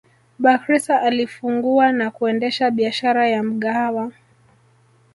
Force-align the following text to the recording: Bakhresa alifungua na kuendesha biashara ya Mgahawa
Bakhresa 0.39 1.01
alifungua 1.01 1.91
na 1.91 2.11
kuendesha 2.11 2.71
biashara 2.71 3.27
ya 3.27 3.43
Mgahawa 3.43 4.11